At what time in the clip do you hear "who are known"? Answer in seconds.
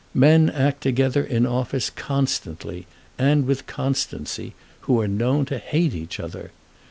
4.85-5.45